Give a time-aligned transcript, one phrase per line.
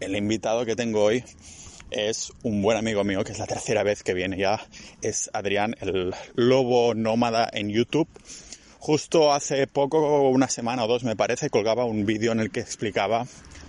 [0.00, 1.24] El invitado que tengo hoy
[1.90, 4.60] es un buen amigo mío, que es la tercera vez que viene ya.
[5.00, 8.08] Es Adrián, el lobo nómada en YouTube.
[8.78, 12.60] Justo hace poco, una semana o dos me parece, colgaba un vídeo en el que
[12.60, 13.26] explicaba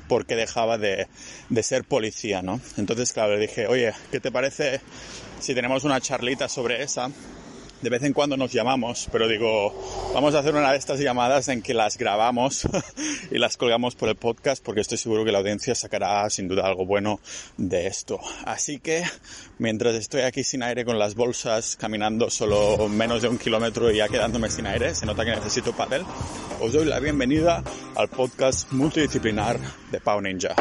[0.08, 1.08] por qué dejaba de,
[1.50, 2.60] de ser policía, ¿no?
[2.78, 4.82] Entonces, claro, le dije, oye, ¿qué te parece
[5.40, 7.12] si tenemos una charlita sobre esa?
[7.86, 9.72] De vez en cuando nos llamamos, pero digo,
[10.12, 12.68] vamos a hacer una de estas llamadas en que las grabamos
[13.32, 16.66] y las colgamos por el podcast porque estoy seguro que la audiencia sacará sin duda
[16.66, 17.20] algo bueno
[17.58, 18.20] de esto.
[18.44, 19.04] Así que
[19.60, 23.98] mientras estoy aquí sin aire con las bolsas, caminando solo menos de un kilómetro y
[23.98, 26.02] ya quedándome sin aire, se nota que necesito papel,
[26.60, 27.64] os doy la bienvenida
[27.96, 29.60] al podcast multidisciplinar
[29.92, 30.56] de Pau Ninja.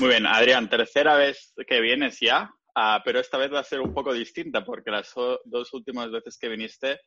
[0.00, 3.80] Muy bien, Adrián, tercera vez que vienes ya, uh, pero esta vez va a ser
[3.80, 5.12] un poco distinta porque las
[5.44, 7.00] dos últimas veces que viniste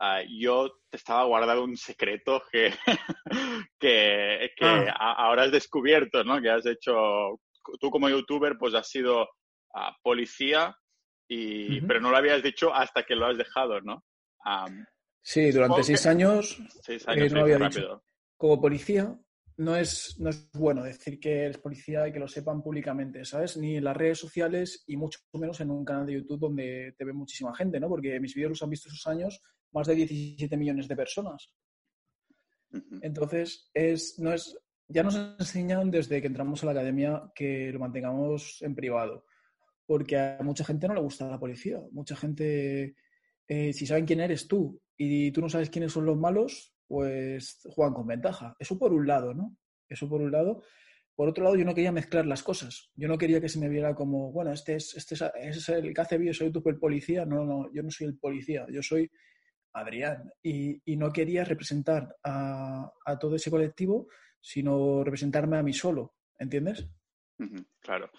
[0.00, 2.72] uh, yo te estaba guardando un secreto que,
[3.78, 5.14] que, que ah.
[5.18, 6.40] ahora has descubierto, ¿no?
[6.40, 7.38] Que has hecho,
[7.78, 10.74] tú como youtuber pues has sido uh, policía,
[11.28, 11.86] y, -huh.
[11.86, 14.04] pero no lo habías dicho hasta que lo has dejado, ¿no?
[14.46, 14.86] Um,
[15.20, 17.96] sí, durante seis años, seis años eh, no había rápido.
[17.96, 18.04] dicho.
[18.38, 19.14] Como policía,
[19.58, 23.56] no es, no es bueno decir que eres policía y que lo sepan públicamente, ¿sabes?
[23.56, 27.04] Ni en las redes sociales y mucho menos en un canal de YouTube donde te
[27.04, 27.88] ve muchísima gente, ¿no?
[27.88, 29.42] Porque mis vídeos los han visto esos años
[29.72, 31.52] más de 17 millones de personas.
[33.02, 34.56] Entonces, es, no es,
[34.86, 39.24] ya nos enseñan desde que entramos a la academia que lo mantengamos en privado,
[39.86, 41.80] porque a mucha gente no le gusta la policía.
[41.90, 42.94] Mucha gente,
[43.48, 47.60] eh, si saben quién eres tú y tú no sabes quiénes son los malos, pues
[47.68, 48.56] juegan con ventaja.
[48.58, 49.56] Eso por un lado, ¿no?
[49.88, 50.62] Eso por un lado.
[51.14, 52.90] Por otro lado, yo no quería mezclar las cosas.
[52.94, 55.92] Yo no quería que se me viera como, bueno, este es, este es, es el
[55.92, 57.24] que hace vídeos YouTube el policía.
[57.24, 59.10] No, no, yo no soy el policía, yo soy
[59.72, 60.30] Adrián.
[60.42, 64.08] Y, y no quería representar a, a, todo ese colectivo,
[64.40, 66.14] sino representarme a mí solo.
[66.38, 66.88] ¿Entiendes?
[67.80, 68.10] Claro.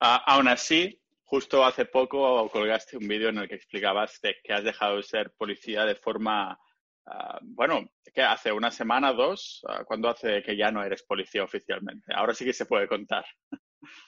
[0.00, 4.64] Uh, aún así, justo hace poco colgaste un vídeo en el que explicabas que has
[4.64, 6.58] dejado de ser policía de forma
[7.06, 11.44] Uh, bueno, que hace una semana, dos, uh, ¿cuándo hace que ya no eres policía
[11.44, 12.12] oficialmente?
[12.12, 13.24] Ahora sí que se puede contar.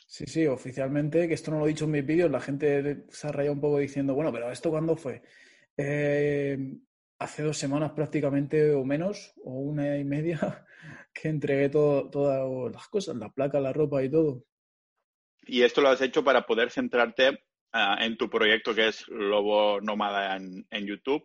[0.07, 3.29] Sí, sí, oficialmente, que esto no lo he dicho en mis vídeos, la gente se
[3.29, 5.23] ha rayado un poco diciendo, bueno, pero ¿esto cuándo fue?
[5.77, 6.59] Eh,
[7.21, 10.67] hace dos semanas prácticamente o menos, o una y media,
[11.15, 14.43] que entregué todo, todas las cosas, la placa, la ropa y todo.
[15.47, 17.31] Y esto lo has hecho para poder centrarte
[17.73, 21.23] uh, en tu proyecto que es Lobo Nómada en, en YouTube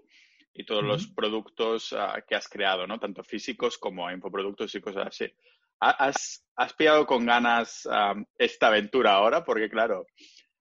[0.53, 0.89] y todos uh -huh.
[0.89, 2.99] los productos uh, que has creado, ¿no?
[2.99, 5.31] Tanto físicos como infoproductos y cosas así.
[5.79, 9.43] ¿Has, has pillado con ganas um, esta aventura ahora?
[9.43, 10.05] Porque, claro,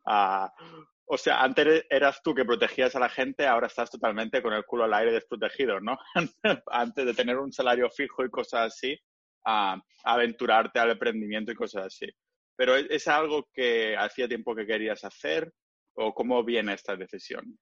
[0.07, 0.49] uh,
[1.07, 4.65] o sea, antes eras tú que protegías a la gente, ahora estás totalmente con el
[4.65, 5.99] culo al aire desprotegido, ¿no?
[6.69, 8.99] antes de tener un salario fijo y cosas así,
[10.05, 12.07] aventurarte al emprendimiento y cosas así.
[12.57, 15.53] Pero ¿es algo que hacía tiempo que querías hacer
[15.95, 17.59] o cómo viene esta decisión?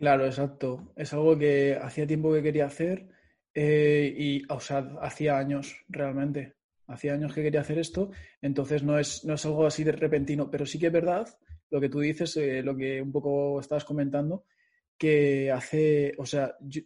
[0.00, 0.94] Claro, exacto.
[0.96, 3.06] Es algo que hacía tiempo que quería hacer
[3.52, 6.54] eh, y, o sea, hacía años realmente.
[6.86, 10.50] Hacía años que quería hacer esto, entonces no es, no es algo así de repentino,
[10.50, 11.28] pero sí que es verdad
[11.70, 14.46] lo que tú dices, eh, lo que un poco estabas comentando,
[14.98, 16.80] que hace, o sea, yo,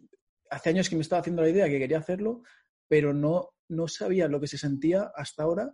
[0.51, 2.43] hace años que me estaba haciendo la idea que quería hacerlo,
[2.89, 5.73] pero no, no sabía lo que se sentía hasta ahora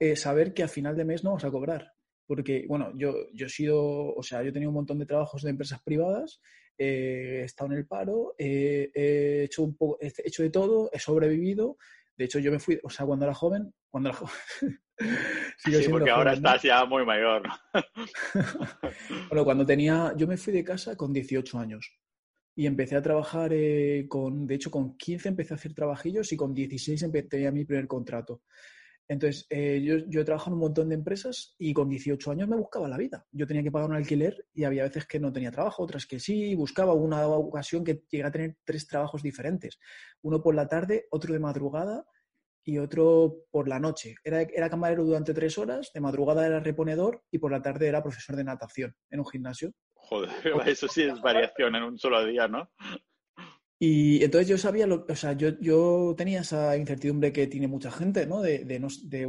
[0.00, 1.92] eh, saber que a final de mes no vamos a cobrar.
[2.26, 5.42] Porque, bueno, yo, yo he sido, o sea, yo he tenido un montón de trabajos
[5.42, 6.40] de empresas privadas
[6.82, 10.88] eh, he estado en el paro, eh, he, hecho un poco, he hecho de todo,
[10.90, 11.76] he sobrevivido.
[12.16, 14.80] De hecho, yo me fui, o sea, cuando era joven, cuando era joven.
[15.58, 16.36] sí, porque joven, ahora ¿no?
[16.38, 17.42] estás ya muy mayor.
[19.28, 22.00] bueno, cuando tenía, yo me fui de casa con 18 años
[22.56, 26.36] y empecé a trabajar eh, con, de hecho, con 15 empecé a hacer trabajillos y
[26.38, 28.40] con 16 empecé mi primer contrato.
[29.10, 32.48] Entonces, eh, yo, yo he trabajado en un montón de empresas y con 18 años
[32.48, 33.26] me buscaba la vida.
[33.32, 36.20] Yo tenía que pagar un alquiler y había veces que no tenía trabajo, otras que
[36.20, 39.80] sí, buscaba una ocasión que llegué a tener tres trabajos diferentes.
[40.22, 42.06] Uno por la tarde, otro de madrugada
[42.64, 44.14] y otro por la noche.
[44.22, 48.04] Era, era camarero durante tres horas, de madrugada era reponedor y por la tarde era
[48.04, 49.72] profesor de natación en un gimnasio.
[49.92, 50.30] Joder,
[50.68, 52.70] eso sí es variación en un solo día, ¿no?
[53.82, 57.90] Y entonces yo sabía, lo, o sea, yo, yo tenía esa incertidumbre que tiene mucha
[57.90, 58.42] gente, ¿no?
[58.42, 58.88] De, de, no,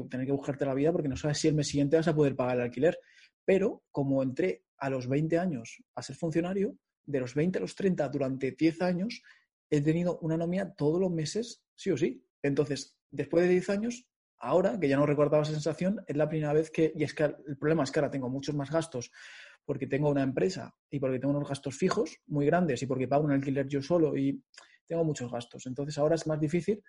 [0.09, 2.35] tener que buscarte la vida porque no sabes si el mes siguiente vas a poder
[2.35, 2.99] pagar el alquiler.
[3.45, 6.75] Pero como entré a los 20 años a ser funcionario,
[7.05, 9.23] de los 20 a los 30 durante 10 años,
[9.69, 12.21] he tenido una nómina todos los meses, sí o sí.
[12.43, 14.05] Entonces, después de 10 años,
[14.37, 17.23] ahora, que ya no recordaba esa sensación, es la primera vez que, y es que
[17.23, 19.11] el problema es que ahora tengo muchos más gastos
[19.65, 23.25] porque tengo una empresa y porque tengo unos gastos fijos muy grandes y porque pago
[23.25, 24.43] un alquiler yo solo y
[24.85, 25.65] tengo muchos gastos.
[25.67, 26.83] Entonces ahora es más difícil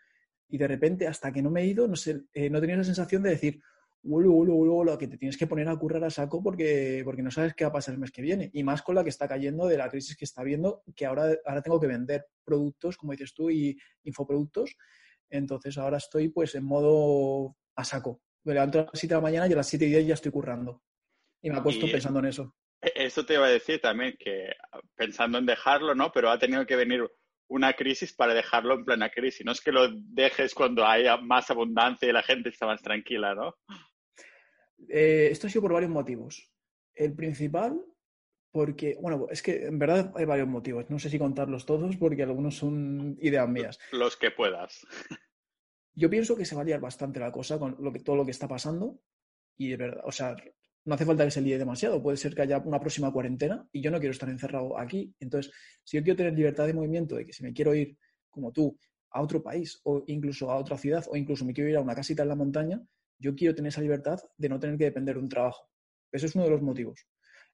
[0.49, 2.85] y de repente, hasta que no me he ido, no, sé, eh, no tenía la
[2.85, 3.61] sensación de decir,
[4.05, 7.65] lo que te tienes que poner a currar a saco porque, porque no sabes qué
[7.65, 8.51] va a pasar el mes que viene.
[8.53, 11.35] Y más con la que está cayendo de la crisis que está viendo, que ahora,
[11.47, 14.77] ahora tengo que vender productos, como dices tú, y infoproductos.
[15.31, 18.21] Entonces ahora estoy pues en modo a saco.
[18.45, 20.15] Me levanto a las 7 de la mañana y a las 7 y 10 ya
[20.15, 20.83] estoy currando.
[21.41, 22.55] Y me acuesto pensando en eso.
[23.07, 24.53] Eso te iba a decir también, que
[24.95, 26.13] pensando en dejarlo, ¿no?
[26.13, 27.11] Pero ha tenido que venir
[27.49, 29.45] una crisis para dejarlo en plena crisis.
[29.45, 33.35] No es que lo dejes cuando haya más abundancia y la gente está más tranquila,
[33.35, 33.57] ¿no?
[34.89, 36.51] Eh, esto ha sido por varios motivos.
[36.95, 37.79] El principal,
[38.51, 40.89] porque, bueno, es que en verdad hay varios motivos.
[40.89, 43.79] No sé si contarlos todos porque algunos son ideas mías.
[43.91, 44.87] Los que puedas.
[45.95, 48.25] Yo pienso que se va a liar bastante la cosa con lo que, todo lo
[48.25, 49.01] que está pasando.
[49.59, 50.35] Y de verdad, o sea,
[50.85, 52.03] no hace falta que se líe demasiado.
[52.03, 55.15] Puede ser que haya una próxima cuarentena y yo no quiero estar encerrado aquí.
[55.21, 55.53] Entonces,
[55.85, 57.97] si yo quiero tener libertad de movimiento, de que si me quiero ir,
[58.31, 58.77] como tú,
[59.11, 61.95] a otro país o incluso a otra ciudad o incluso me quiero ir a una
[61.95, 62.83] casita en la montaña,
[63.19, 65.69] yo quiero tener esa libertad de no tener que depender de un trabajo.
[66.11, 67.07] Ese es uno de los motivos.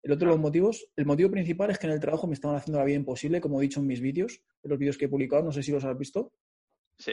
[0.02, 2.56] El otro de los motivos, el motivo principal es que en el trabajo me estaban
[2.56, 5.08] haciendo la vida imposible, como he dicho en mis vídeos, en los vídeos que he
[5.08, 6.32] publicado, no sé si los has visto.
[6.96, 7.12] Sí.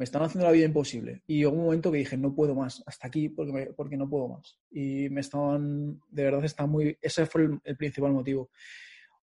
[0.00, 1.22] Me estaban haciendo la vida imposible.
[1.26, 4.28] Y hubo un momento que dije, no puedo más, hasta aquí, porque, porque no puedo
[4.28, 4.58] más.
[4.70, 6.96] Y me estaban, de verdad, está muy.
[7.02, 8.48] Ese fue el, principal motivo.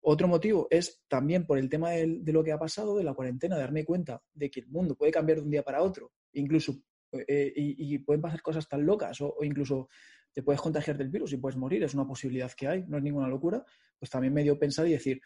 [0.01, 3.57] Otro motivo es también por el tema de, lo que ha pasado, de la cuarentena,
[3.57, 6.11] darme cuenta de que el mundo puede cambiar de un día para otro.
[6.33, 6.75] Incluso
[7.11, 9.89] eh, y, pueden pasar cosas tan locas o, incluso
[10.31, 13.03] te puedes contagiar del virus y puedes morir, es una posibilidad que hay, no es
[13.03, 13.65] ninguna locura,
[13.97, 15.19] pues también me dio pensar y decir,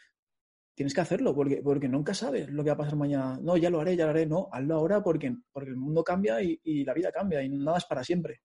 [0.82, 3.38] tienes que hacerlo porque, porque nunca sabes lo que va a pasar mañana.
[3.40, 6.42] No, ya lo haré, ya lo haré, no, hazlo ahora porque, porque el mundo cambia
[6.42, 8.42] y, y la vida cambia y nada es para siempre.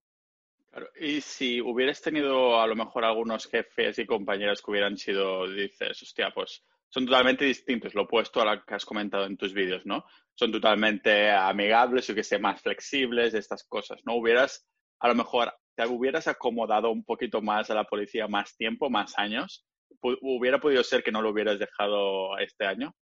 [0.69, 0.91] Claro.
[1.00, 6.03] Y si hubieras tenido a lo mejor algunos jefes y compañeros que hubieran sido, dices,
[6.03, 9.87] hostia, pues son totalmente distintos, lo opuesto a lo que has comentado en tus vídeos,
[9.87, 10.05] ¿no?
[10.35, 14.17] Son totalmente amigables, o que sé, más flexibles, estas cosas, ¿no?
[14.17, 14.69] Hubieras,
[15.00, 19.19] a lo mejor, te hubieras acomodado un poquito más a la policía más tiempo, más
[19.19, 19.65] años.
[20.03, 22.94] ¿Hubiera podido ser que no lo hubieras dejado este año?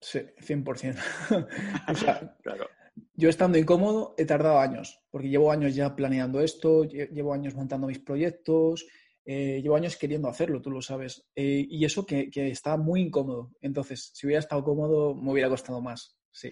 [0.00, 0.96] Sí, 100%.
[1.88, 2.68] o sea, claro.
[3.14, 7.86] Yo estando incómodo he tardado años, porque llevo años ya planeando esto, llevo años montando
[7.86, 8.86] mis proyectos,
[9.24, 11.26] eh, llevo años queriendo hacerlo, tú lo sabes.
[11.34, 13.52] Eh, y eso que, que, está muy incómodo.
[13.60, 16.18] Entonces, si hubiera estado cómodo, me hubiera costado más.
[16.30, 16.50] Sí.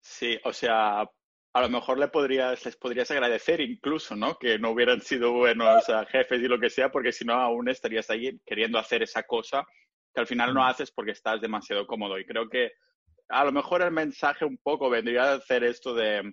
[0.00, 1.08] Sí, o sea,
[1.52, 4.38] a lo mejor le podrías, les podrías agradecer incluso, ¿no?
[4.38, 8.08] Que no hubieran sido buenos jefes y lo que sea, porque si no, aún estarías
[8.10, 9.66] ahí queriendo hacer esa cosa
[10.14, 10.64] que al final no mm.
[10.64, 12.18] haces porque estás demasiado cómodo.
[12.18, 12.72] Y creo que
[13.28, 16.32] a lo mejor el mensaje un poco vendría a hacer esto de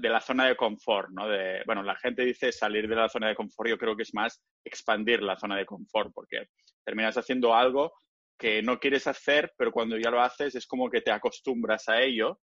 [0.00, 1.28] de la zona de confort, ¿no?
[1.28, 4.14] De, bueno, la gente dice salir de la zona de confort, yo creo que es
[4.14, 6.46] más expandir la zona de confort, porque
[6.84, 7.92] terminas haciendo algo
[8.38, 12.00] que no quieres hacer, pero cuando ya lo haces es como que te acostumbras a
[12.00, 12.40] ello.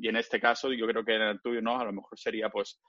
[0.00, 1.78] Y en este caso, yo creo que en el tuyo, ¿no?
[1.78, 2.80] A lo mejor sería, pues,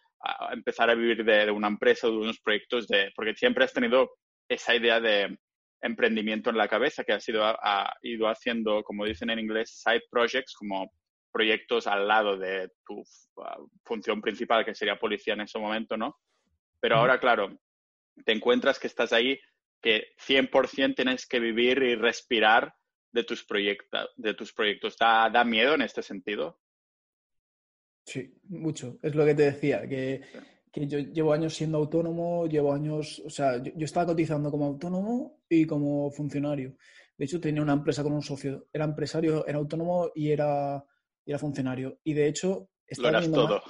[0.51, 4.11] empezar a vivir de, una empresa o de unos proyectos, de, porque siempre has tenido
[4.49, 5.37] esa idea de
[5.81, 10.03] emprendimiento en la cabeza que has ido, ha ido haciendo, como dicen en inglés, side
[10.09, 10.91] projects, como
[11.31, 16.17] proyectos al lado de tu uh, función principal, que sería policía en ese momento, ¿no?
[16.79, 17.57] Pero ahora, claro,
[18.25, 19.39] te encuentras que estás ahí,
[19.81, 22.73] que 100% tienes que vivir y respirar
[23.11, 24.97] de tus, proyectos de tus proyectos.
[24.97, 26.59] ¿Da, ¿Da, miedo en este sentido?
[28.07, 28.97] Sí, mucho.
[29.03, 30.21] Es lo que te decía, que,
[30.71, 34.65] que yo llevo años siendo autónomo, llevo años, o sea, yo, yo, estaba cotizando como
[34.65, 36.77] autónomo y como funcionario.
[37.17, 38.67] De hecho, tenía una empresa con un socio.
[38.73, 40.83] Era empresario, era autónomo y era
[41.27, 41.99] y era funcionario.
[42.05, 42.69] Y de hecho...
[42.97, 43.61] Lo eras todo.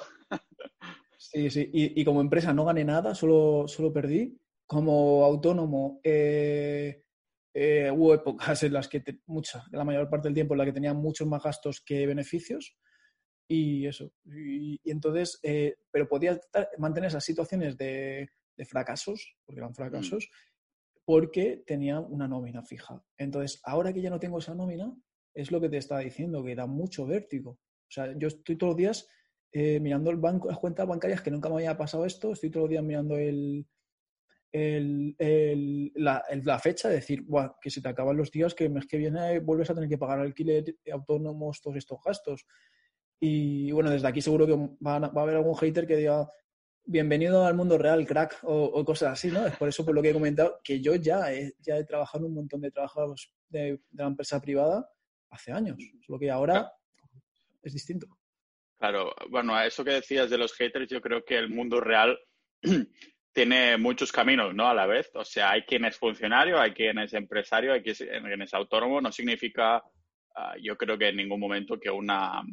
[1.17, 1.69] Sí, sí.
[1.73, 4.39] Y, como empresa no gané nada, solo, solo perdí.
[4.67, 7.03] Como autónomo, eh,
[7.53, 10.73] eh, hubo épocas en las que, mucha, la mayor parte del tiempo, en la que
[10.73, 12.77] tenía muchos más gastos que beneficios.
[13.47, 14.11] Y eso.
[14.25, 16.39] Y, entonces, eh, pero podía
[16.77, 18.29] mantener esas situaciones de,
[18.65, 20.99] fracasos, porque eran fracasos, mm.
[21.05, 23.03] porque tenía una nómina fija.
[23.17, 24.93] Entonces, ahora que ya no tengo esa nómina,
[25.33, 27.51] es lo que te estaba diciendo, que da mucho vértigo.
[27.51, 29.07] O sea, yo estoy todos los días
[29.51, 32.65] eh, mirando el banco, las cuentas bancarias, que nunca me había pasado esto, estoy todos
[32.65, 33.65] los días mirando el,
[35.95, 37.25] la, fecha, de decir,
[37.61, 39.97] que se te acaban los días, que el mes que viene vuelves a tener que
[39.97, 42.45] pagar alquiler, autónomos, todos estos gastos.
[43.19, 44.55] Y bueno, desde aquí seguro que
[44.85, 46.27] va a haber algún hater que diga,
[46.85, 49.45] bienvenido al mundo real, crack, o, cosas así, ¿no?
[49.45, 52.25] Es por eso, por lo que he comentado, que yo ya he, ya he trabajado
[52.25, 54.89] en un montón de trabajos de, de la empresa privada
[55.29, 56.71] hace años, solo que ahora
[57.61, 58.07] es distinto.
[58.77, 62.17] Claro, bueno, a eso que decías de los haters, yo creo que el mundo real
[63.33, 64.67] tiene muchos caminos, ¿no?
[64.67, 65.09] A la vez.
[65.15, 69.01] O sea, hay quien es funcionario, hay quien es empresario, hay quien es autónomo.
[69.01, 69.81] No significa
[70.35, 72.43] ah, yo creo que en ningún momento que una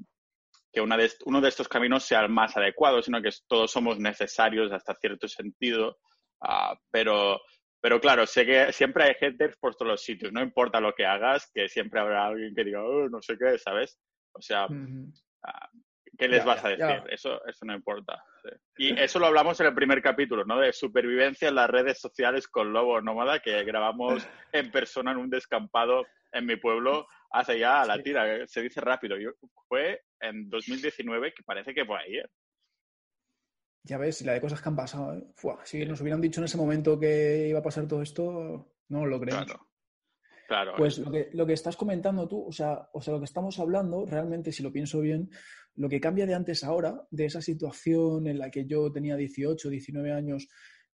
[0.75, 3.99] que una de uno de estos caminos sea el más adecuado, sino que todos somos
[3.99, 5.99] necesarios hasta cierto sentido.
[6.43, 7.41] Ah, pero,
[7.81, 11.07] pero claro, sé que siempre hay haters por todos los sitios, no importa lo que
[11.07, 13.99] hagas, que siempre habrá alguien que diga, oh, no sé qué, ¿sabes?
[14.33, 14.67] O sea,
[16.19, 17.03] ¿Qué les vas a decir?
[17.09, 18.23] Eso, eso no importa.
[18.77, 20.61] Y eso lo hablamos en el primer capítulo, ¿no?
[20.61, 25.31] De supervivencia en las redes sociales con Lobo Nómada, que grabamos en persona en un
[25.31, 28.47] descampado en mi pueblo hace ya la tira.
[28.47, 29.17] Se dice rápido.
[29.19, 29.31] Yo,
[29.69, 32.31] fue en 2019, que parece que fue ayer.
[33.85, 35.15] Ya ves, la de cosas que han pasado.
[35.15, 35.27] ¿eh?
[35.65, 39.21] si nos hubieran dicho en ese momento que iba a pasar todo esto, no lo
[39.21, 39.47] creemos.
[40.47, 40.75] Claro.
[40.77, 43.59] Pues lo que, lo que, estás comentando tú, o sea, o sea, lo que estamos
[43.59, 45.31] hablando, realmente, si lo pienso bien,
[45.75, 49.17] lo que cambia de antes a ahora, de esa situación en la que yo tenía
[49.17, 50.49] 18, 19 años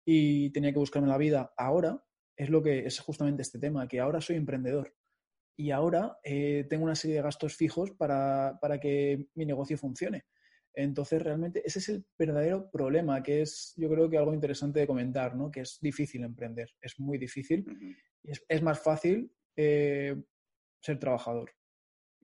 [0.03, 2.03] y tenía que buscarme la vida, ahora
[2.36, 4.93] es lo que es justamente este tema, que ahora soy emprendedor
[5.57, 10.25] y ahora eh, tengo una serie de gastos fijos para, para, que mi negocio funcione.
[10.74, 14.88] Entonces, realmente ese es el verdadero problema, que es yo creo que algo interesante de
[14.88, 15.50] comentar, ¿no?
[15.50, 17.65] que es difícil emprender, es muy difícil
[18.21, 20.15] y es, es más fácil eh,
[20.81, 21.51] ser trabajador.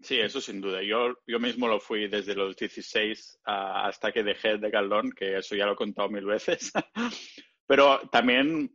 [0.02, 0.82] Sí, eso sin duda.
[0.82, 5.56] Yo, yo mismo lo fui desde los 16 hasta que dejé de Galdón, que eso
[5.56, 6.72] ya lo he contado mil veces.
[7.68, 8.74] Pero también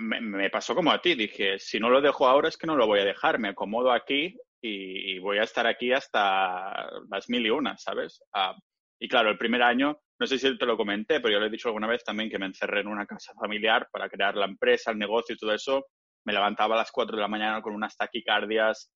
[0.00, 1.14] me, pasó como a ti.
[1.14, 3.38] Dije, si no lo dejo ahora es que no lo voy a dejar.
[3.38, 8.22] Me acomodo aquí y, voy a estar aquí hasta las mil y una, ¿sabes?
[8.34, 8.56] Ah,
[8.98, 11.50] y claro, el primer año, no sé si te lo comenté, pero yo le he
[11.50, 14.90] dicho alguna vez también que me encerré en una casa familiar para crear la empresa,
[14.90, 15.86] el negocio y todo eso.
[16.24, 18.90] Me levantaba a las 4 de la mañana con unas taquicardias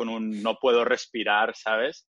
[0.00, 2.08] con un no puedo respirar, ¿sabes?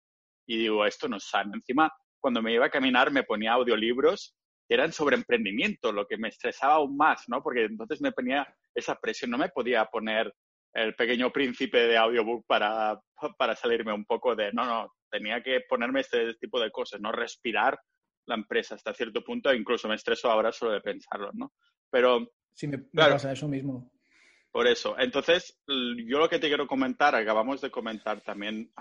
[0.46, 1.52] Y digo, esto no es sano.
[1.54, 4.35] Encima, cuando me iba a caminar me ponía audiolibros
[4.68, 7.42] eran sobre emprendimiento, lo que me estresaba aún más, ¿no?
[7.42, 10.32] Porque entonces me ponía esa presión, no me podía poner
[10.72, 13.00] el pequeño príncipe de audiobook para,
[13.38, 17.12] para salirme un poco de, no, no, tenía que ponerme este tipo de cosas, no
[17.12, 17.78] respirar
[18.26, 21.52] la empresa hasta cierto punto, incluso me estreso ahora solo de pensarlo, ¿no?
[21.90, 22.32] Pero...
[22.52, 23.90] Sí, me, pasa eso mismo.
[24.50, 24.98] Por eso.
[24.98, 28.72] Entonces, yo lo que te quiero comentar, acabamos de comentar también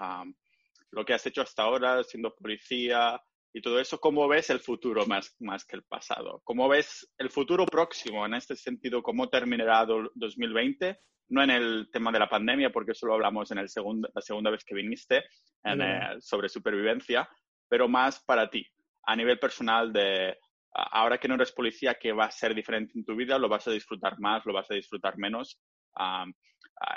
[0.91, 3.21] lo que has hecho hasta ahora siendo policía
[3.55, 4.01] y todo eso.
[4.01, 6.41] ¿Cómo ves el futuro más, más que el pasado?
[6.43, 9.01] ¿Cómo ves el futuro próximo en este sentido?
[9.01, 10.99] ¿Cómo terminará 2020?
[11.29, 14.21] No en el tema de la pandemia, porque eso lo hablamos en el segundo, la
[14.21, 15.23] segunda vez que viniste
[15.63, 17.29] eh, sobre supervivencia,
[17.69, 18.67] pero más para ti,
[19.03, 20.37] a nivel personal de
[20.73, 23.39] ahora que no eres policía, ¿qué va a ser diferente en tu vida?
[23.39, 24.45] ¿Lo vas a disfrutar más?
[24.45, 25.61] ¿Lo vas a disfrutar menos?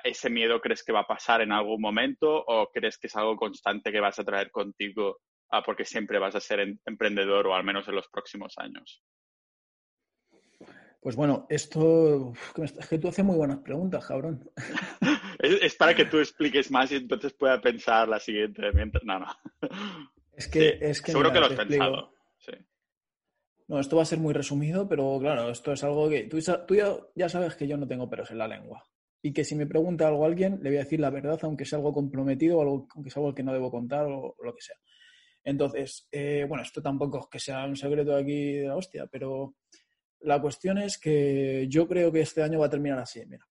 [0.03, 3.37] ¿Ese miedo crees que va a pasar en algún momento o crees que es algo
[3.37, 5.21] constante que vas a traer contigo
[5.65, 9.03] porque siempre vas a ser em, emprendedor o al menos en los próximos años?
[11.01, 14.51] Pues bueno, esto es que tú haces muy buenas preguntas, cabrón.
[15.39, 18.63] es, para que tú expliques más y entonces pueda pensar la siguiente.
[19.05, 19.27] No, no.
[20.33, 22.13] Es que, es que seguro que lo has pensado.
[23.69, 26.39] No, esto va a ser muy resumido, pero claro, esto es algo que tú,
[27.15, 28.83] ya, sabes que yo no tengo peros en la lengua.
[29.21, 31.67] Y que si me pregunta algo a alguien, le voy a decir la verdad, aunque
[31.67, 34.63] sea algo comprometido o algo, aunque sea algo que no debo contar o, lo que
[34.63, 34.77] sea.
[35.49, 39.57] Entonces, eh, bueno, esto tampoco es que sea un secreto aquí de la hostia, pero
[40.21, 43.25] la cuestión es que yo creo que este año va a terminar así.
[43.25, 43.49] Mira,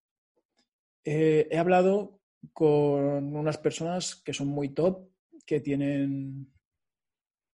[1.03, 2.21] eh, he hablado
[2.53, 5.09] con unas personas que son muy top,
[5.43, 6.53] que tienen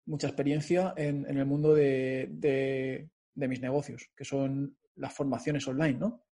[0.07, 6.28] mucha experiencia en, el mundo de, mis negocios, que son las formaciones online, ¿no?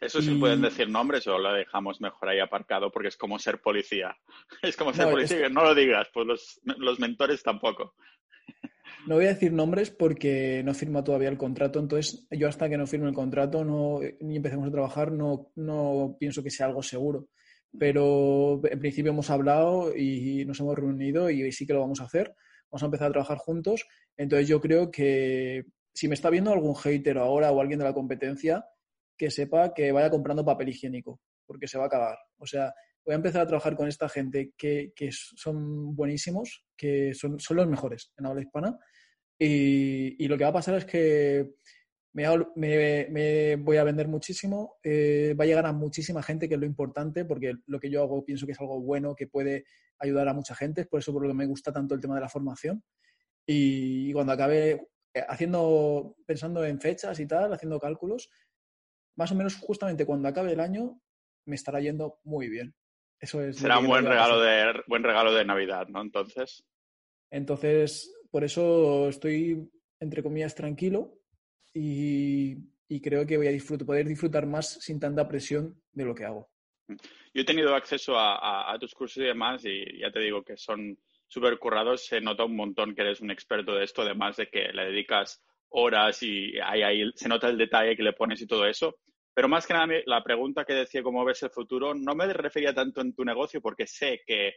[0.00, 3.60] Eso sí pueden decir nombres o lo dejamos mejor ahí aparcado porque es como ser
[3.60, 4.16] policía.
[4.62, 7.94] Es como ser policía, no lo digas, pues los, mentores tampoco.
[9.06, 12.76] No voy a decir nombres porque no firma todavía el contrato, entonces yo hasta que
[12.76, 16.82] no firme el contrato no, ni empecemos a trabajar no, no pienso que sea algo
[16.82, 17.28] seguro.
[17.78, 22.04] Pero en principio hemos hablado y nos hemos reunido y sí que lo vamos a
[22.04, 22.34] hacer
[22.70, 23.86] vamos a empezar a trabajar juntos.
[24.16, 27.94] Entonces yo creo que si me está viendo algún hater ahora o alguien de la
[27.94, 28.64] competencia,
[29.20, 32.16] que sepa que vaya comprando papel higiénico, porque se va a acabar.
[32.38, 32.72] O sea,
[33.04, 37.68] voy a empezar a trabajar con esta gente que, son buenísimos, que son, son, los
[37.68, 38.78] mejores en habla hispana.
[39.38, 41.50] Y, lo que va a pasar es que
[42.14, 46.64] me, voy a vender muchísimo, eh, va a llegar a muchísima gente, que es lo
[46.64, 49.66] importante, porque lo que yo hago pienso que es algo bueno, que puede
[49.98, 52.22] ayudar a mucha gente, por eso por lo que me gusta tanto el tema de
[52.22, 52.82] la formación.
[53.46, 58.30] Y, cuando acabe eh, haciendo, pensando en fechas y tal, haciendo cálculos,
[59.20, 60.98] más o menos justamente cuando acabe el año,
[61.44, 62.74] me estará yendo muy bien.
[63.20, 66.00] Eso es Será un buen regalo, de, buen regalo de Navidad, ¿no?
[66.00, 66.64] Entonces.
[67.30, 71.18] Entonces, por eso estoy, entre comillas, tranquilo
[71.74, 72.56] y,
[73.02, 76.48] creo que voy a disfrutar, poder disfrutar más sin tanta presión de lo que hago.
[76.88, 80.98] Yo he tenido acceso a, tus cursos y demás y ya te digo que son
[81.28, 82.06] súper currados.
[82.06, 85.42] Se nota un montón que eres un experto de esto, además de que le dedicas
[85.68, 88.96] horas y ahí, ahí se nota el detalle que le pones y todo eso.
[89.34, 92.74] Pero más que nada, la pregunta que decía cómo ves el futuro no me refería
[92.74, 94.54] tanto en tu negocio porque sé que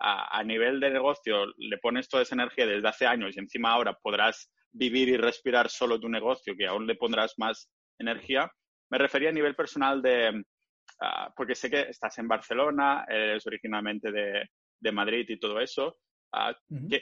[0.00, 3.94] a, nivel de negocio le pones toda esa energía desde hace años y encima ahora
[3.94, 8.50] podrás vivir y respirar solo tu negocio, que aún le pondrás más energía.
[8.90, 10.44] Me refería a nivel personal de,
[11.00, 14.48] ah, porque sé que estás en Barcelona, eres originalmente de,
[14.92, 15.96] Madrid y todo eso.
[16.30, 16.54] Ah,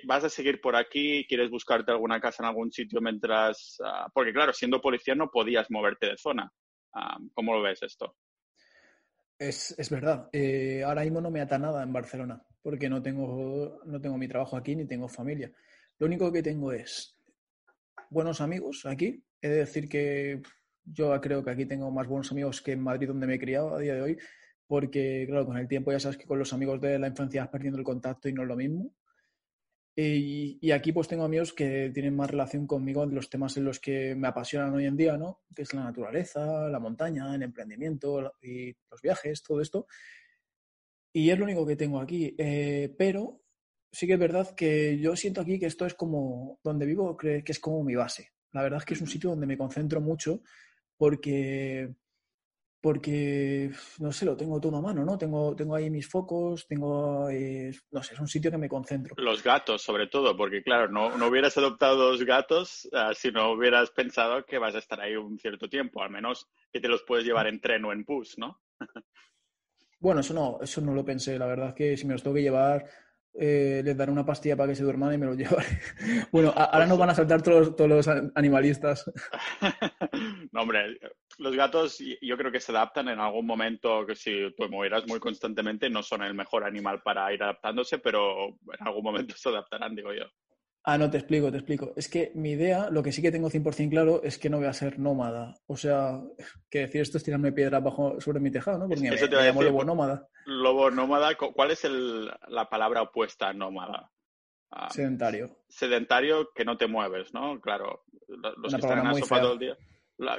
[0.04, 1.26] ¿Vas a seguir por aquí?
[1.26, 3.76] ¿Quieres buscarte alguna casa en algún sitio mientras...?
[3.84, 6.48] Ah, porque claro, siendo policía no podías moverte de zona.
[7.34, 8.16] ¿Cómo lo ves esto?
[9.38, 10.28] Es, es verdad.
[10.32, 14.28] Eh, ahora mismo no me ata nada en Barcelona porque no tengo, no tengo mi
[14.28, 15.52] trabajo aquí ni tengo familia.
[15.99, 17.18] Lo único que tengo es
[18.11, 19.22] buenos amigos aquí.
[19.40, 20.40] He de decir que
[20.84, 23.75] yo creo que aquí tengo más buenos amigos que en Madrid, donde me he criado
[23.75, 24.18] a día de hoy,
[24.66, 27.50] porque, claro, con el tiempo ya sabes que con los amigos de la infancia vas
[27.50, 28.94] perdiendo el contacto y no es lo mismo.
[29.94, 33.78] Y, aquí pues tengo amigos que tienen más relación conmigo en los temas en los
[33.78, 35.42] que me apasionan hoy en día, ¿no?
[35.54, 39.87] Que es la naturaleza, la montaña, el emprendimiento y los viajes, todo esto.
[41.12, 42.34] Y es lo único que tengo aquí.
[42.38, 43.42] Eh, pero
[43.90, 47.42] sí que es verdad que yo siento aquí que esto es como donde vivo, que
[47.46, 48.30] es como mi base.
[48.52, 50.42] La verdad es que es un sitio donde me concentro mucho
[50.96, 51.94] porque
[52.82, 53.70] porque,
[54.00, 55.16] no sé, lo tengo todo a mano, ¿no?
[55.16, 59.14] Tengo, tengo ahí mis focos, tengo, eh, no sé, es un sitio que me concentro.
[59.18, 63.52] Los gatos, sobre todo, porque claro, no, no hubieras adoptado dos gatos uh, si no
[63.52, 67.04] hubieras pensado que vas a estar ahí un cierto tiempo, al menos que te los
[67.04, 68.60] puedes llevar en tren o en bus, ¿no?
[70.00, 72.34] bueno, eso no, eso no lo pensé, la verdad es que si me los tengo
[72.34, 72.84] que llevar,
[73.34, 75.78] eh, les daré una pastilla para que se duerman y me lo llevaré.
[76.32, 79.10] bueno, ahora nos van a saltar todos, todos los animalistas.
[80.52, 80.99] no, hombre,
[81.38, 85.18] los gatos yo creo que se adaptan en algún momento, que si tú movieras muy
[85.18, 89.97] constantemente no son el mejor animal para ir adaptándose, pero en algún momento se adaptarán,
[89.97, 90.26] digo yo.
[90.85, 91.92] Ah, no, te explico, te explico.
[91.97, 94.66] Es que mi idea, lo que sí que tengo 100% claro, es que no voy
[94.66, 95.55] a ser nómada.
[95.66, 96.20] O sea,
[96.68, 98.88] que decir esto es tirarme piedra bajo, sobre mi tejado, ¿no?
[98.88, 100.29] Porque Eso te me, llamo lobo nómada.
[100.44, 104.11] Lobo nómada, ¿cuál es la palabra opuesta a nómada?
[104.72, 105.57] Ah, sedentario.
[105.68, 107.61] Sedentario que no te mueves, ¿no?
[107.61, 109.76] Claro, los que están en la sopa todo el día.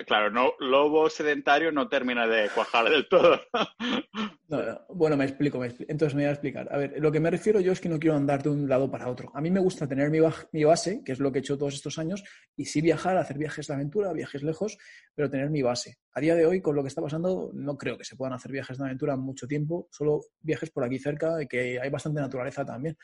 [0.05, 3.39] Claro, no, lobo sedentario no termina de cuajar del todo.
[4.89, 6.69] bueno, me explico, me entonces me voy a explicar.
[6.71, 8.89] A ver, lo que me refiero yo es que no quiero andar de un lado
[8.89, 9.31] para otro.
[9.35, 10.19] A mí me gusta tener mi,
[10.53, 12.23] mi base, que es lo que he hecho todos estos años,
[12.55, 14.77] y sí viajar, hacer viajes de aventura, viajes lejos,
[15.13, 15.97] pero tener mi base.
[16.13, 18.51] A día de hoy, con lo que está pasando, no creo que se puedan hacer
[18.51, 22.97] viajes de aventura mucho tiempo, solo viajes por aquí cerca, que hay bastante naturaleza también.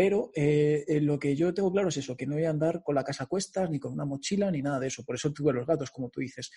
[0.00, 2.82] Pero eh, eh, lo que yo tengo claro es eso, que no voy a andar
[2.82, 5.04] con la casa a cuestas, ni con una mochila, ni nada de eso.
[5.04, 6.50] Por eso tuve los gatos, como tú dices.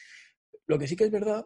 [0.66, 1.46] Lo que sí que es verdad,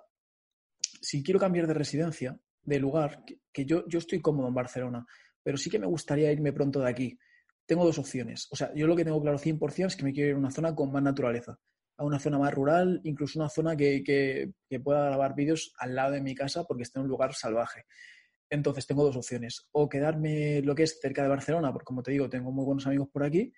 [1.02, 5.08] si quiero cambiar de residencia, de lugar, que, yo, yo estoy cómodo en Barcelona,
[5.42, 7.18] pero sí que me gustaría irme pronto de aquí.
[7.66, 8.48] Tengo dos opciones.
[8.52, 10.52] O sea, yo lo que tengo claro 100% es que me quiero ir a una
[10.52, 11.58] zona con más naturaleza,
[11.98, 15.96] a una zona más rural, incluso una zona que, que, que pueda grabar vídeos al
[15.96, 17.86] lado de mi casa porque esté en un lugar salvaje.
[18.50, 22.12] Entonces tengo dos opciones, o quedarme lo que es cerca de Barcelona, porque como te
[22.12, 23.54] digo, tengo muy buenos amigos por aquí,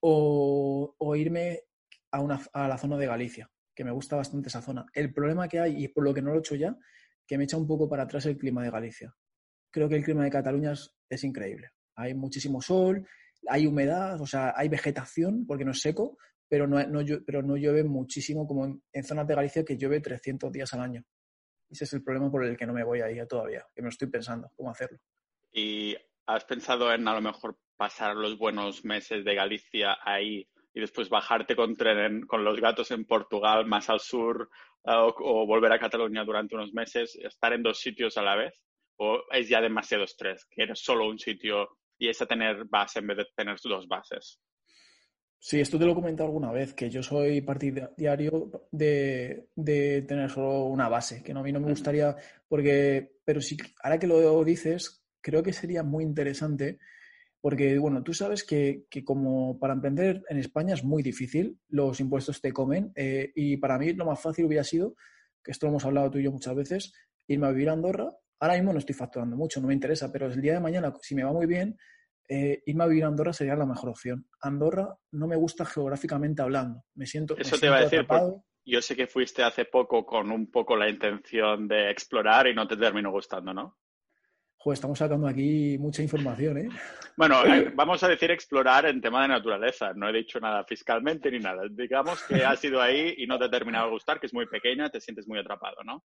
[0.00, 1.62] o, irme
[2.10, 4.84] a, una, a la zona de Galicia, que me gusta bastante esa zona.
[4.92, 6.76] El problema que hay, y por lo que no lo he hecho ya,
[7.26, 9.14] que me echa un poco para atrás el clima de Galicia.
[9.70, 10.74] Creo que el clima de Cataluña
[11.08, 11.70] es, increíble.
[11.96, 13.06] Hay muchísimo sol,
[13.48, 16.18] hay humedad, o sea, hay vegetación, porque no es seco,
[16.48, 16.78] pero no,
[17.26, 20.80] pero no llueve muchísimo como en, en zonas de Galicia que llueve 300 días al
[20.80, 21.04] año.
[21.68, 24.08] Ese es el problema por el que no me voy ahí todavía, que me estoy
[24.08, 24.98] pensando cómo hacerlo.
[25.52, 30.80] ¿Y has pensado en a lo mejor pasar los buenos meses de Galicia ahí y
[30.80, 34.50] después bajarte con tren con los gatos en Portugal, más al sur,
[34.84, 38.54] eh, o, volver a Cataluña durante unos meses, estar en dos sitios a la vez?
[38.98, 40.46] ¿O es ya demasiado estrés?
[40.46, 44.40] ¿Quieres solo un sitio y es a tener base en vez de tener dos bases?
[45.38, 50.28] Sí, esto te lo he comentado alguna vez, que yo soy partidario de, de tener
[50.30, 52.16] solo una base, que no, a mí no me gustaría,
[52.48, 56.78] porque, pero sí, ahora que lo dices, creo que sería muy interesante,
[57.40, 62.00] porque, bueno, tú sabes que, que como para emprender en España es muy difícil, los
[62.00, 64.96] impuestos te comen, eh, y para mí lo más fácil hubiera sido,
[65.44, 66.92] que esto lo hemos hablado tú y yo muchas veces,
[67.28, 68.10] irme a vivir a Andorra.
[68.40, 71.14] Ahora mismo no estoy facturando mucho, no me interesa, pero el día de mañana, si
[71.14, 71.76] me va muy bien,
[72.28, 74.26] eh, irme a vivir a Andorra sería la mejor opción.
[74.40, 76.84] Andorra no me gusta geográficamente hablando.
[76.94, 77.36] Me siento.
[77.36, 78.06] Eso te iba a decir.
[78.68, 82.66] Yo sé que fuiste hace poco con un poco la intención de explorar y no
[82.66, 83.78] te terminó gustando, ¿no?
[84.56, 86.68] Joder, estamos sacando aquí mucha información, ¿eh?
[87.16, 87.36] Bueno,
[87.76, 89.92] vamos a decir explorar en tema de naturaleza.
[89.94, 91.62] No he dicho nada fiscalmente ni nada.
[91.70, 94.46] Digamos que has ido ahí y no te ha terminado de gustar, que es muy
[94.46, 96.04] pequeña, te sientes muy atrapado, ¿no?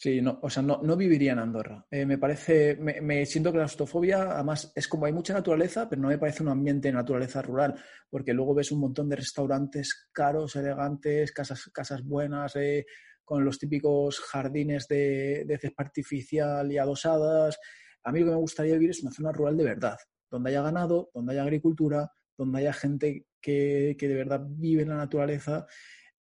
[0.00, 1.84] Sí, no, o sea, no, no viviría en Andorra.
[1.90, 6.06] Eh, me parece, me, me, siento claustrofobia, además es como hay mucha naturaleza, pero no
[6.06, 7.74] me parece un ambiente de naturaleza rural,
[8.08, 12.86] porque luego ves un montón de restaurantes caros, elegantes, casas, casas buenas, eh,
[13.24, 17.58] con los típicos jardines de, de césped artificial y adosadas.
[18.04, 19.96] A mí lo que me gustaría vivir es una zona rural de verdad,
[20.30, 24.90] donde haya ganado, donde haya agricultura, donde haya gente que, que de verdad vive en
[24.90, 25.66] la naturaleza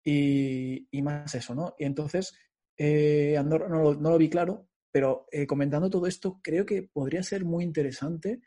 [0.04, 1.74] y, y más eso, ¿no?
[1.76, 2.38] Y entonces
[2.76, 6.82] eh, Andorra no lo, no lo, vi claro, pero eh, comentando todo esto, creo que
[6.82, 8.40] podría ser muy interesante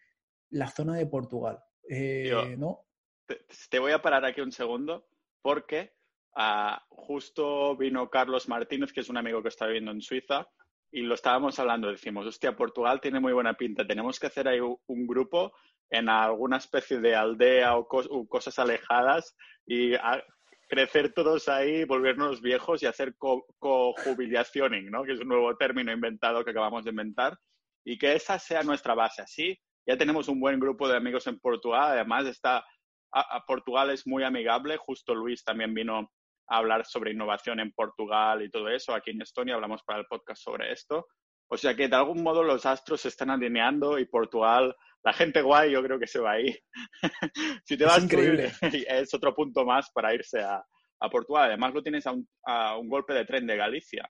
[0.49, 1.59] la zona de Portugal.
[1.89, 2.85] Eh, ¿no?
[3.25, 5.07] te, te, voy a parar aquí un segundo
[5.41, 5.93] porque
[6.35, 10.47] uh, justo vino Carlos Martínez, que es un amigo que está viviendo en Suiza,
[10.91, 11.89] y lo estábamos hablando.
[11.89, 15.53] Decimos, hostia, Portugal tiene muy buena pinta, tenemos que hacer ahí un, grupo
[15.89, 19.35] en alguna especie de aldea o, cos o cosas alejadas
[19.65, 20.23] y a,
[20.67, 25.03] crecer todos ahí, volvernos viejos y hacer cojubilacioning, co ¿no?
[25.03, 27.37] que es un nuevo término inventado que acabamos de inventar,
[27.85, 29.21] y que esa sea nuestra base.
[29.21, 32.65] Así ya tenemos un buen grupo de amigos en Portugal, además está,
[33.13, 36.11] a, Portugal es muy amigable, justo Luis también vino
[36.49, 40.05] a hablar sobre innovación en Portugal y todo eso, aquí en Estonia hablamos para el
[40.07, 41.07] podcast sobre esto.
[41.49, 45.41] O sea que de algún modo los astros se están alineando y Portugal la gente
[45.41, 46.53] guay yo creo que se va ahí.
[47.63, 48.51] si te vas es increíble.
[48.61, 50.61] es otro punto más para irse a,
[50.99, 51.45] a Portugal.
[51.45, 54.09] Además lo tienes a un, a un, golpe de tren de Galicia.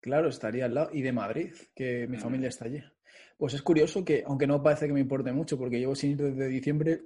[0.00, 0.90] Claro, estaría al lado.
[0.92, 2.20] Y de Madrid, que mi mm.
[2.20, 2.82] familia está allí.
[3.38, 6.18] Pues es curioso que, aunque no parece que me importe mucho, porque llevo sin ir
[6.18, 7.00] desde diciembre,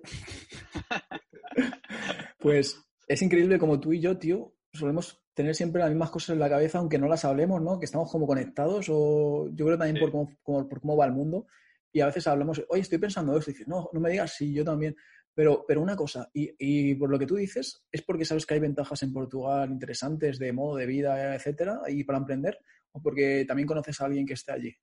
[2.38, 6.40] pues es increíble como tú y yo, tío, solemos tener siempre las mismas cosas en
[6.40, 7.78] la cabeza, aunque no las hablemos, ¿no?
[7.78, 10.00] Que estamos como conectados, o yo creo también sí.
[10.00, 11.46] por, cómo, por, por, cómo va el mundo
[11.92, 14.52] y a veces hablamos, oye, estoy pensando esto, y dices, no, no me digas, sí,
[14.52, 14.96] yo también.
[15.32, 18.54] Pero, pero una cosa, y, y, por lo que tú dices, ¿es porque sabes que
[18.54, 22.58] hay ventajas en Portugal interesantes de modo de vida, etcétera, y para emprender?
[22.90, 24.74] ¿O porque también conoces a alguien que esté allí?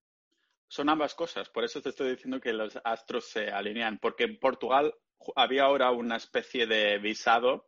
[0.69, 4.39] Son ambas cosas, por eso te estoy diciendo que los astros se alinean, porque en
[4.39, 4.93] Portugal
[5.35, 7.67] había ahora una especie de visado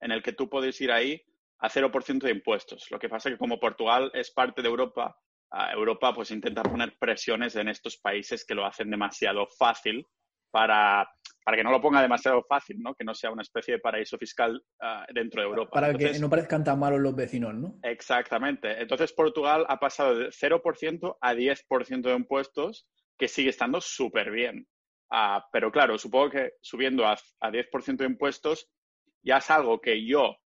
[0.00, 1.22] en el que tú puedes ir ahí
[1.58, 2.90] a 0% de impuestos.
[2.90, 5.16] Lo que pasa es que como Portugal es parte de Europa,
[5.72, 10.06] Europa pues intenta poner presiones en estos países que lo hacen demasiado fácil
[10.50, 11.08] para,
[11.44, 12.94] para que no lo ponga demasiado fácil, ¿no?
[12.94, 15.70] Que no sea una especie de paraíso fiscal uh, dentro de Europa.
[15.70, 17.78] Para Entonces, que no parezcan tan malos los vecinos, ¿no?
[17.82, 18.80] Exactamente.
[18.80, 22.86] Entonces Portugal ha pasado de 0% a 10% de impuestos,
[23.18, 24.66] que sigue estando súper bien.
[25.10, 28.68] Uh, pero claro, supongo que subiendo a, a 10% de impuestos
[29.22, 30.36] ya es algo que yo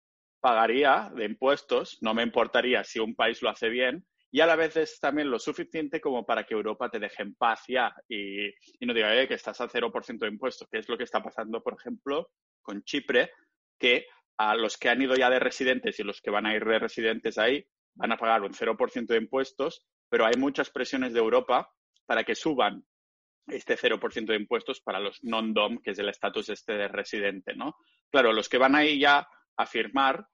[0.40, 4.56] pagaría de impuestos, no me importaría si un país lo hace bien, y a la
[4.56, 8.50] vez es también lo suficiente como para que Europa te deje en paz ya y,
[8.80, 11.62] no diga eh, que estás al 0% de impuestos, que es lo que está pasando,
[11.62, 12.30] por ejemplo,
[12.62, 13.32] con Chipre,
[13.78, 14.06] que
[14.38, 16.78] a los que han ido ya de residentes y los que van a ir de
[16.78, 21.70] residentes ahí van a pagar un 0% de impuestos, pero hay muchas presiones de Europa
[22.06, 22.84] para que suban
[23.48, 27.76] este 0% de impuestos para los non-DOM, que es el estatus este de residente, ¿no?
[28.10, 29.26] Claro, los que van ahí ya
[29.62, 30.24] a firmar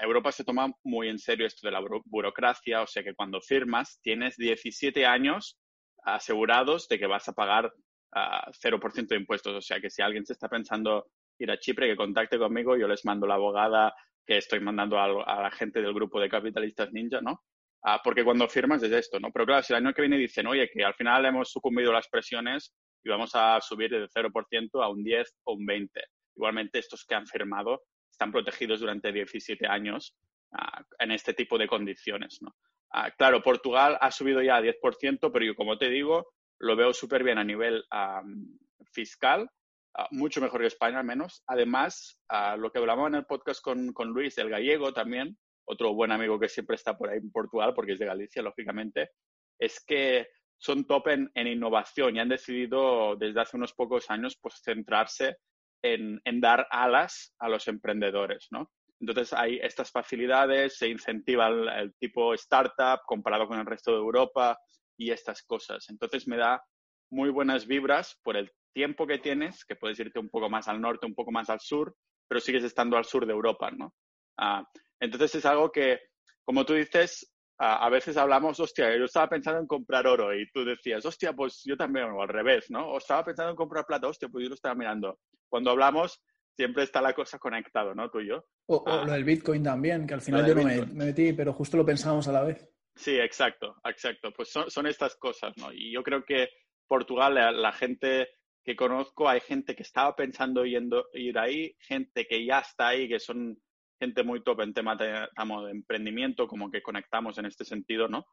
[0.00, 4.00] Europa se toma muy en serio esto de la burocracia, o sea que cuando firmas
[4.02, 5.58] tienes 17 años
[6.04, 9.54] asegurados de que vas a pagar uh, 0% de impuestos.
[9.54, 11.06] O sea que si alguien se está pensando
[11.38, 13.94] ir a Chipre, que contacte conmigo, yo les mando la abogada
[14.26, 17.42] que estoy mandando a, la gente del grupo de capitalistas ninja, ¿no?
[17.82, 19.30] Uh, porque cuando firmas es esto, ¿no?
[19.32, 21.94] Pero claro, si el año que viene dicen, oye, que al final hemos sucumbido a
[21.94, 26.00] las presiones y vamos a subir del 0% a un 10 o un 20.
[26.36, 27.82] Igualmente, estos que han firmado
[28.14, 30.16] están protegidos durante 17 años
[30.52, 32.40] uh, en este tipo de condiciones.
[32.42, 36.92] Uh, claro, Portugal ha subido ya a 10%, pero yo, como te digo, lo veo
[36.92, 38.56] súper bien a nivel um,
[38.92, 39.50] fiscal,
[39.98, 41.42] uh, mucho mejor que España al menos.
[41.46, 42.22] Además,
[42.56, 46.38] lo que hablamos en el podcast con, con Luis, el gallego también, otro buen amigo
[46.38, 49.10] que siempre está por ahí en Portugal, porque es de Galicia, lógicamente,
[49.58, 54.38] es que son top en, en, innovación y han decidido desde hace unos pocos años
[54.40, 55.38] pues centrarse
[55.84, 58.70] en, dar alas a los emprendedores, ¿no?
[59.00, 63.98] Entonces hay estas facilidades, se incentiva el, el, tipo startup comparado con el resto de
[63.98, 64.58] Europa
[64.96, 65.88] y estas cosas.
[65.90, 66.64] Entonces me da
[67.10, 70.80] muy buenas vibras por el tiempo que tienes, que puedes irte un poco más al
[70.80, 71.94] norte, un poco más al sur,
[72.26, 73.94] pero sigues estando al sur de Europa, ¿no?
[74.40, 74.64] Uh,
[74.98, 76.00] entonces es algo que,
[76.44, 80.50] como tú dices, a, a, veces hablamos, hostia, yo estaba pensando en comprar oro y
[80.50, 82.88] tú decías, hostia, pues yo también, o al revés, ¿no?
[82.88, 85.18] O estaba pensando en comprar plata, hostia, pues yo lo estaba mirando.
[85.48, 86.20] Cuando hablamos,
[86.56, 88.10] siempre está la cosa conectado, ¿no?
[88.10, 88.44] Tú y yo.
[88.66, 89.04] O, o ah.
[89.04, 91.86] lo del Bitcoin también, que al final yo no me, me, metí, pero justo lo
[91.86, 92.68] pensábamos a la vez.
[92.96, 94.32] Sí, exacto, exacto.
[94.32, 95.72] Pues son, son estas cosas, ¿no?
[95.72, 96.48] Y yo creo que
[96.86, 98.28] Portugal, la, la, gente
[98.64, 103.08] que conozco, hay gente que estaba pensando yendo, ir ahí, gente que ya está ahí,
[103.08, 103.58] que son
[103.98, 108.26] gente muy top en tema de, de emprendimiento, como que conectamos en este sentido, ¿no?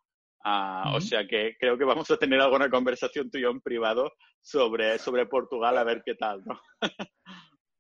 [0.43, 3.61] Ah, o sea que creo que vamos a tener alguna conversación tú y yo en
[3.61, 6.59] privado sobre, sobre Portugal, a ver qué tal, ¿no?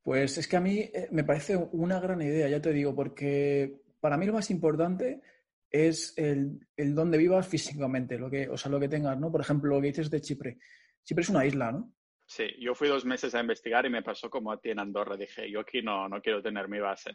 [0.03, 3.81] Pues es que a mí eh, me parece una gran idea, ya te digo, porque
[3.99, 5.21] para mí lo más importante
[5.69, 9.31] es el, el dónde vivas físicamente, lo que, o sea, lo que tengas, ¿no?
[9.31, 10.57] Por ejemplo, lo que dices de Chipre.
[11.03, 11.93] Chipre es una isla, ¿no?
[12.25, 15.17] Sí, yo fui dos meses a investigar y me pasó como a ti en Andorra.
[15.17, 17.11] Dije, yo aquí no, no quiero tener mi base.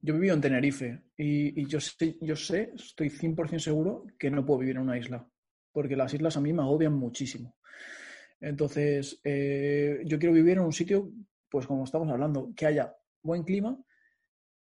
[0.00, 4.60] Yo viví en Tenerife y, yo, sé, yo sé, estoy 100% seguro que no puedo
[4.60, 5.28] vivir en una isla,
[5.72, 7.56] porque las islas a mí me agobian muchísimo.
[8.40, 11.10] Entonces, eh, yo quiero vivir en un sitio,
[11.48, 13.76] pues como estamos hablando, que haya buen clima,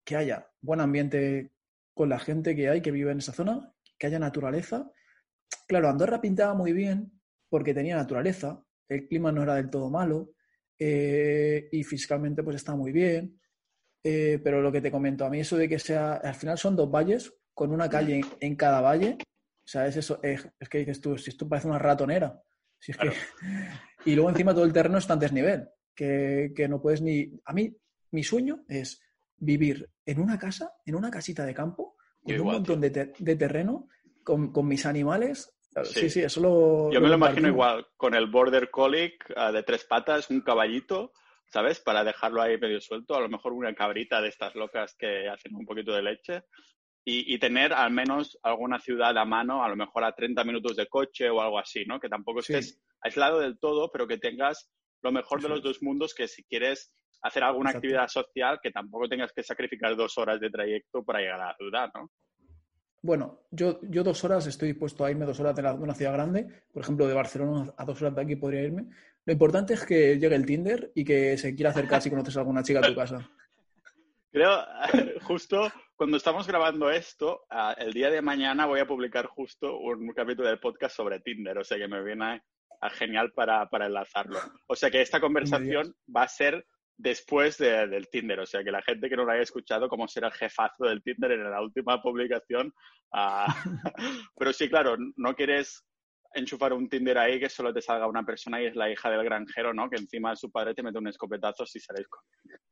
[0.05, 1.53] que haya buen ambiente
[1.95, 4.91] con la gente que hay que vive en esa zona, que haya naturaleza.
[5.67, 7.11] Claro, Andorra pintaba muy bien
[7.49, 10.35] porque tenía naturaleza, el clima no era del todo malo
[10.79, 13.41] eh, y fiscalmente pues está muy bien.
[14.05, 16.75] Eh, pero lo que te comento, a mí eso de que sea, al final son
[16.75, 21.01] dos valles con una calle en, cada valle, o sea, es eso, es, que dices
[21.01, 22.43] tú, si esto parece una ratonera.
[22.79, 23.13] Si es que...
[24.05, 27.31] Y luego encima todo el terreno está en desnivel, que, que no puedes ni...
[27.45, 27.73] A mí,
[28.11, 29.01] mi sueño es
[29.37, 33.89] vivir en una casa, en una casita de campo, con un montón de, de, terreno,
[34.25, 35.55] con, con, mis animales.
[35.85, 36.93] Sí, sí, eso lo...
[36.93, 41.13] Yo me lo imagino igual, con el border collie uh, de tres patas, un caballito,
[41.53, 41.81] ¿sabes?
[41.81, 45.55] Para dejarlo ahí medio suelto, a lo mejor una cabrita de estas locas que hacen
[45.55, 46.43] un poquito de leche.
[47.05, 50.77] Y, y, tener al menos alguna ciudad a mano, a lo mejor a 30 minutos
[50.77, 51.99] de coche o algo así, ¿no?
[51.99, 54.71] Que tampoco estés aislado del todo, pero que tengas
[55.03, 59.09] lo mejor de los dos mundos, que si quieres hacer alguna actividad social, que tampoco
[59.09, 62.11] tengas que sacrificar dos horas de trayecto para llegar a la ciudad, ¿no?
[63.05, 66.47] Bueno, yo, yo dos horas estoy dispuesto a irme dos horas de, una ciudad grande,
[66.73, 68.87] por ejemplo, de Barcelona a dos horas de aquí podría irme.
[69.25, 72.41] Lo importante es que llegue el Tinder y que se quiera acercar si conoces a
[72.41, 73.31] alguna chica a tu casa.
[74.31, 74.59] Creo,
[75.23, 77.47] justo cuando estamos grabando esto,
[77.79, 81.65] el día de mañana voy a publicar justo un capítulo del podcast sobre Tinder, o
[81.65, 82.43] sea que me viene
[82.81, 84.41] a, genial para, para enlazarlo.
[84.67, 88.41] O sea que esta conversación va a ser después del Tinder.
[88.41, 91.03] O sea, que la gente que no lo haya escuchado, como será el jefazo del
[91.03, 92.75] Tinder en la última publicación.
[93.13, 93.53] Uh...
[94.39, 95.85] Pero sí, claro, no quieres
[96.35, 99.25] enchufar un Tinder ahí que solo te salga una persona y es la hija del
[99.25, 99.89] granjero, ¿no?
[99.89, 102.23] Que encima de su padre te mete un escopetazo si sales con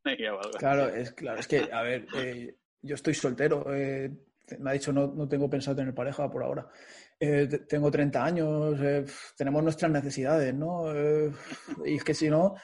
[0.58, 3.66] Claro, es, claro, es que, a ver, eh, yo estoy soltero.
[3.74, 4.10] Eh,
[4.58, 6.68] me ha dicho, no, no tengo pensado tener pareja por ahora.
[7.18, 9.04] Eh, tengo 30 años, eh,
[9.36, 10.92] tenemos nuestras necesidades, ¿no?
[10.94, 11.30] Eh,
[11.84, 12.54] y es que si no,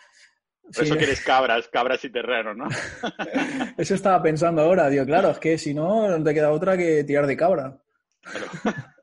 [0.75, 2.67] por eso quieres cabras, cabras y terreno, ¿no?
[3.77, 7.05] eso estaba pensando ahora, digo, claro, es que si no, no te queda otra que
[7.05, 7.79] tirar de cabra.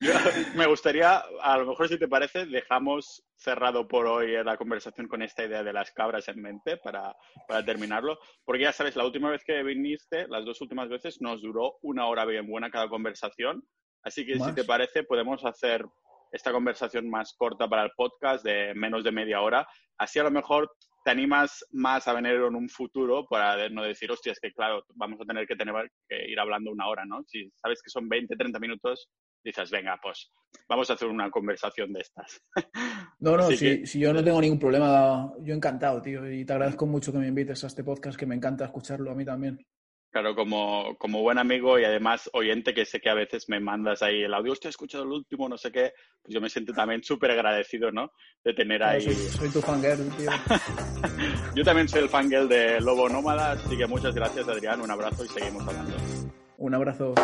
[0.54, 5.22] me gustaría, a lo mejor si te parece, dejamos cerrado por hoy la conversación con
[5.22, 7.16] esta idea de las cabras en mente para,
[7.48, 11.42] para terminarlo, porque ya sabes, la última vez que viniste, las dos últimas veces, nos
[11.42, 13.62] duró una hora bien buena cada conversación,
[14.04, 15.84] así que si te parece, podemos hacer
[16.32, 19.66] esta conversación más corta para el podcast de menos de media hora.
[19.96, 20.70] Así a lo mejor
[21.04, 24.84] te animas más a venir en un futuro para no decir, hostia, es que claro,
[24.94, 27.22] vamos a tener que, tener que ir hablando una hora, ¿no?
[27.26, 29.08] Si sabes que son 20, 30 minutos,
[29.42, 30.30] dices, venga, pues
[30.68, 32.42] vamos a hacer una conversación de estas.
[33.20, 36.86] No, no, si, si, yo no tengo ningún problema, yo encantado, tío, y te agradezco
[36.86, 39.58] mucho que me invites a este podcast, que me encanta escucharlo a mí también.
[40.10, 44.02] Claro, como, como buen amigo y además oyente que sé que a veces me mandas
[44.02, 47.02] ahí el audio, he escuchado el último, no sé qué, pues yo me siento también
[47.02, 48.12] súper agradecido, ¿no?
[48.42, 49.02] De tener ahí...
[49.02, 50.30] Soy, tu fangirl, tío.
[51.54, 55.24] yo también soy el fangirl de Lobo Nómada, así que muchas gracias Adrián, un abrazo
[55.26, 55.96] y seguimos hablando.
[56.56, 57.14] Un abrazo.